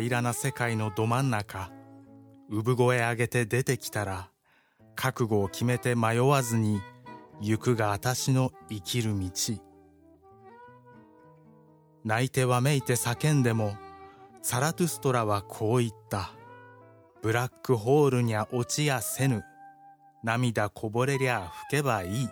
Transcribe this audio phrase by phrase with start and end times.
[0.00, 1.70] 平らな世界のど真ん中
[2.50, 4.28] 産声上げて出てきたら
[4.96, 6.80] 覚悟を決めて迷わずに
[7.40, 9.30] 行くが私の生きる道。
[12.04, 13.76] 泣いてわめいて叫んでも
[14.42, 16.32] サラトゥストラはこう言った。
[17.22, 19.42] ブラックホールにゃ落ちやせぬ。
[20.22, 22.28] 涙こぼれりゃ吹けばいい。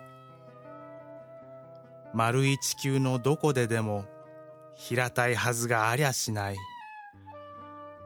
[2.13, 4.05] 丸い地球のどこででも
[4.75, 6.57] 平たいはずがありゃしない。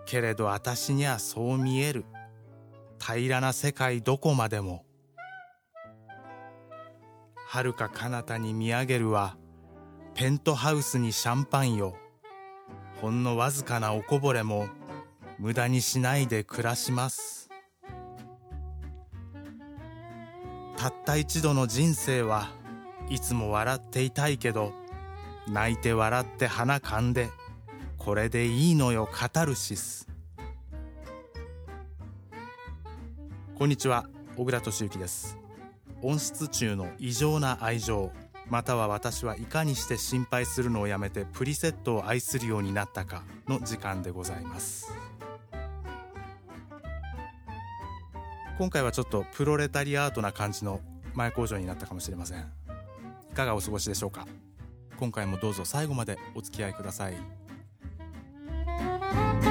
[0.07, 2.05] けれどあたしにはそう見える。
[2.99, 4.85] 平らな世界どこまでも。
[7.49, 9.37] 遥か彼方に見上げるは
[10.15, 11.95] ペントハウスにシャンパンよ。
[13.01, 14.67] ほんのわずかなおこぼれも
[15.37, 17.49] 無駄にしないで暮らします。
[20.77, 22.49] たった一度の人生は
[23.09, 24.73] いつも笑っていたいけど
[25.47, 27.29] 泣いて笑って鼻かんで
[28.07, 30.07] これでいいのよカタルシス。
[33.53, 34.05] こんにちは
[34.37, 35.37] 小倉俊之です。
[36.01, 38.13] 温室中の異常な愛情
[38.49, 44.89] または私はいかにして心配するのをやめてプリセットを愛するようになったかの時間でございます。
[48.57, 50.79] 今回はちょっとプロレタリアートな感じの
[51.13, 52.49] 前工場になったかもしれません。
[53.29, 54.25] いかがお過ごしでしょうか？
[54.97, 57.17] 今回もどうぞ最後までお付き合いください。
[59.13, 59.46] Bye.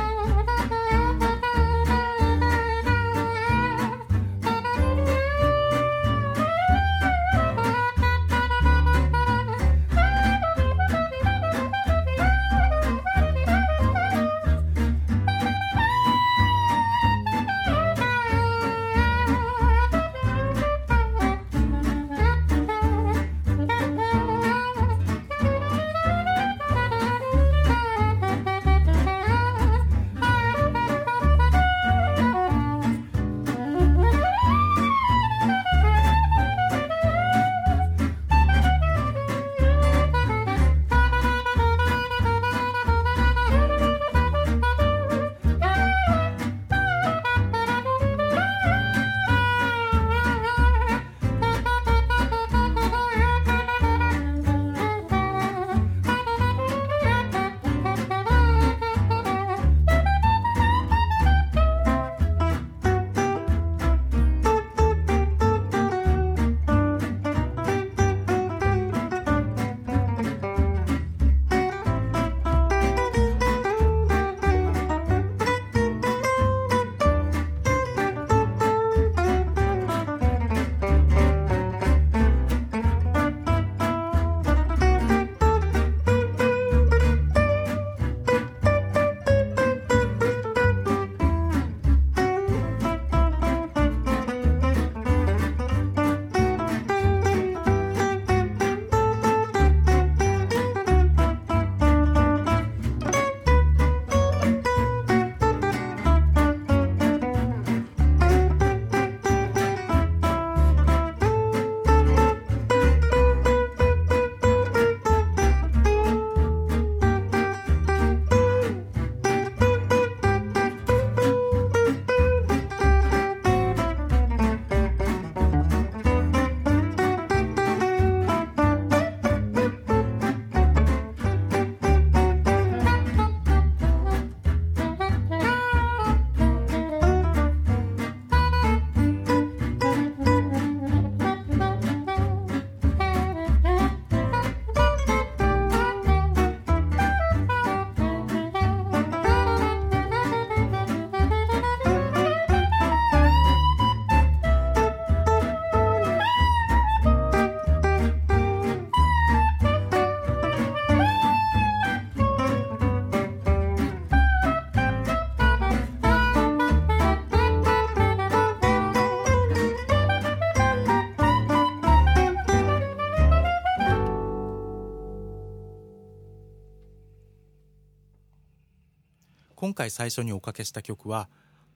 [179.66, 181.28] 今回最初におかけした曲は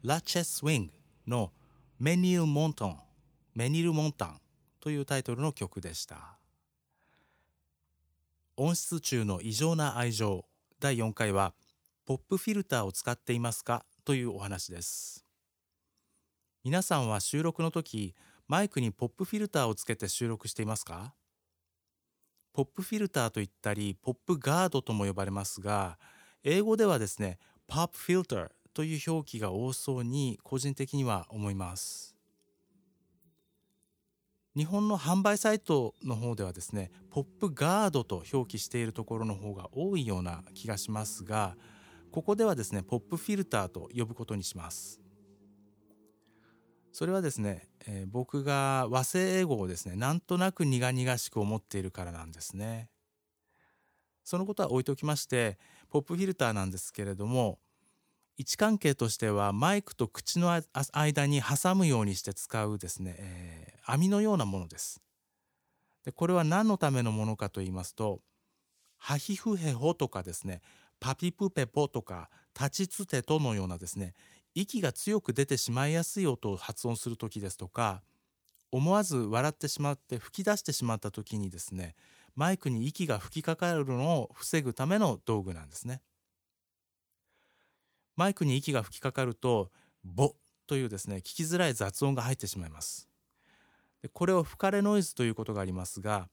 [0.04, 0.92] ラチェス・ウィング
[1.26, 1.50] の
[1.98, 3.00] メニル・モントン
[3.56, 4.40] メニル・モンタン
[4.78, 6.38] というタイトルの曲でした。
[8.56, 10.44] 音質中の異常な愛情
[10.78, 11.52] 第4回は
[12.06, 13.84] ポップフィルターを使っていますか？
[14.04, 15.26] というお話です。
[16.62, 18.14] 皆さんは収録の時
[18.46, 21.12] マイクにポップフィルターをつけて収録していますか？
[22.52, 25.98] ポップフィルターといったりポップガードとも呼ばれますが
[26.44, 27.38] 英語ではですね
[27.70, 32.16] ポップフィルターという表記が多そうに個人的には思います。
[34.56, 41.54] 日本の販売サイトの方ではですねポップガードと表記しているところの方が多いような気がしますが
[42.10, 45.00] ここではですねポップフィルターと呼ぶことにします。
[46.90, 52.88] それはですね、えー、僕が和製英語をですねなんとなく苦々しく思っているからなんですね。
[54.30, 57.58] そのことは置いておきましてポップフィルターなんですけれども
[58.38, 60.56] 位置関係としてはマイクと口の
[60.92, 65.02] 間に挟むようにして使うですね、えー、網のようなものです。
[66.04, 68.20] でこれは何のためのものかと言いますと
[68.98, 70.62] ハヒフヘホとかですね
[71.00, 74.14] パピプペポとか立ちつてとのようなですね
[74.54, 78.04] 息が強く出てしまいやすい音を発音する時ですとか
[78.70, 81.96] 思わず笑ってしまって吹き出してしまった時にですね
[82.34, 86.02] マイクに息が吹きかかるのを防ぐための道具なんですね。
[88.16, 89.70] マイクに息が吹きかかると
[90.04, 90.34] ボ
[90.66, 93.08] というですね聞きづらい雑音が入ってしまいます。
[94.02, 96.28] でこれを吹かれノイズということがありますが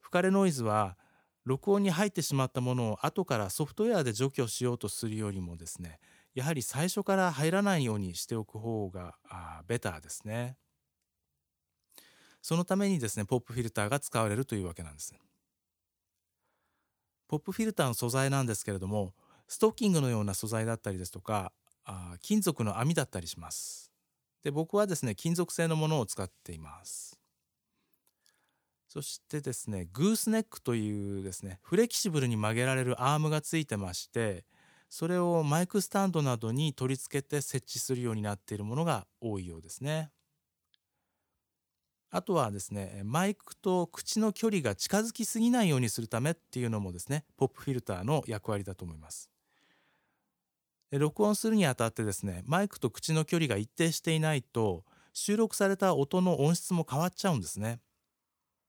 [0.00, 0.96] 吹かれノイズは
[1.44, 5.98] 録音に入ってしまったものを後からソフトウェアで除去しようとするよりもですね
[6.34, 10.56] やはり最初から入らないようにしておく方があベターですね
[12.40, 15.12] そのためにですねポップフィルターが使われるというわけなんです
[17.32, 19.14] ポップフィルターの素材なんですけれども
[19.48, 21.50] ストッキングのような素材だったりですとか
[21.82, 23.90] あ金属の網だったりします
[24.44, 27.18] で僕はですね金属製のものを使っています
[28.86, 34.44] そしてですねグースネックというですねフレキシブルに曲げられるアームがついてまして
[34.90, 40.10] それをマイクスタンドなどに取り付けて設置するようになっているものが多いようですね。
[42.14, 49.30] あとはですねマイクと口の距離が近づきすぎないようにするためっていうのもですねポップフィルターの役割だと思います。
[50.92, 57.80] 録音するにあたってですねマイクと口の距離が一定していないと収録された音の音質も変わっちゃうんですね。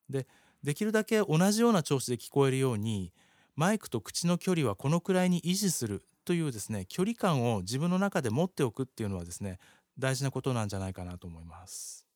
[0.10, 0.25] で
[0.63, 3.12] できるだけ同じような調子で聞こえるように
[3.57, 9.60] マイクと口の距離はこのくらいに維持するというですね距離感を自分の中で持っておくっていうのはですね
[10.00, 12.07] 大事なことなんじゃないかなと思います。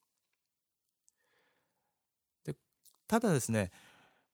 [2.45, 2.55] で
[3.07, 3.71] ただですね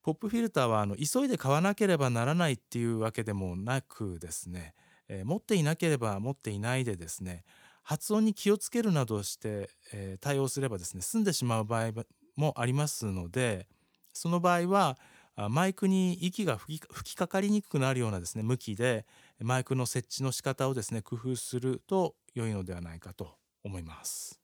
[0.02, 4.74] ポップフィルターはあの急いで買わなければならないっていうわけでもなくですね、
[5.08, 7.44] えー、持っていなければ持っていないでですね
[7.82, 11.92] 発音に気をつけるなどして、えー、対応すればですね済んでしまう場合
[12.36, 13.66] もありますので
[14.12, 14.98] その場合は
[15.36, 19.04] マイクに息が吹きかかりにくくなるようなですね向きで
[19.40, 23.34] マイクの設置の仕方をですね工夫すると良いのではないかと
[23.64, 24.43] 思います。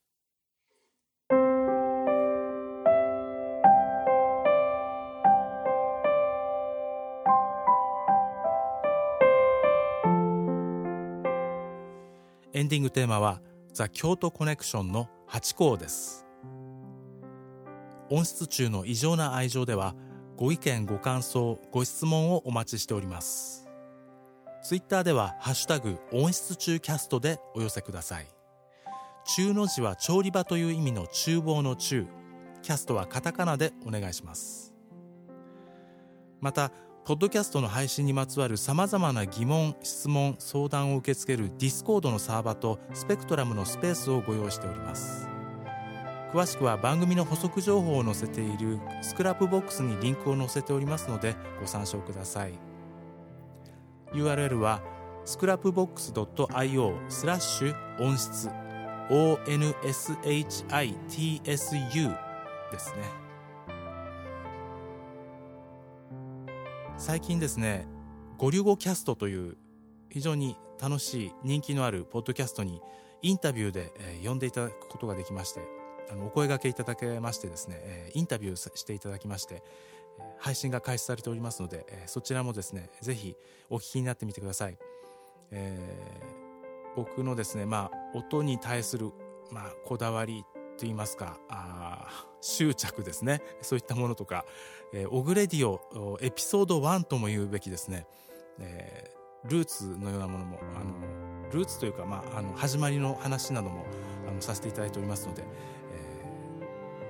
[12.61, 13.41] エンディングテーマは
[13.73, 16.27] ザ・京都コネクションの8項です。
[18.11, 19.95] 音質中の異常な愛情では
[20.37, 23.67] ご意見ご感想ご質問をお待ちしております。
[24.63, 28.27] ツイッターではハッシュタグ音質厨キャストでお寄せください。
[29.39, 32.07] 厨の字は調理場という意味の厨房の厨
[32.61, 34.75] キャストはカタカナでお願いします。
[36.43, 36.73] また
[37.05, 45.27] ポッドキャストの配信にまつわるさまざまな疑問質問相談を受け付ける Discord のサーバーと Spectrum のスペースをご用意しております。
[46.33, 52.53] 詳しくは番組の補足情報を載せている Scrapbox にリンクを載せておりますのでご参照ください。
[54.13, 54.83] URL は
[55.25, 58.49] scrapbox.io スラッシュ音質
[59.09, 59.51] ONSHITSU
[62.71, 63.30] ですね。
[67.01, 67.87] 最近ですね
[68.37, 69.57] ゴリュゴキャストという
[70.11, 72.83] 非常に楽しい人気のあるポッドキャストに
[73.23, 75.63] インタビューで、え、呼んでいただくことができまして
[76.13, 79.63] あのお声がけいただけましてですね、えインタビューしていただきまして
[80.39, 83.35] 配信が開始されておりますので、えそちらもですねぜひ
[83.71, 84.77] お聞きになってみてください、
[85.53, 89.11] えー、僕のですねまあ音に対する
[89.51, 90.45] まあこだわり
[90.81, 92.09] と言いますかあ
[92.41, 93.43] 執着ですね。
[93.61, 94.47] そういったものとか、
[94.95, 98.07] えー、オグレディオエピソード1とも言うべきですね、
[98.59, 103.85] えー、ルーツのようなものもあのルーツというか、まあ、あの始まりの話なども
[104.27, 105.45] あのさせていただいておりますので、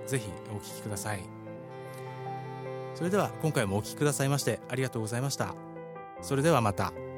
[0.07, 1.21] ぜひお聴きください。
[2.95, 5.55] それでは今回もお聴きくださいましてありがとうございました。
[6.21, 7.10] それではまた。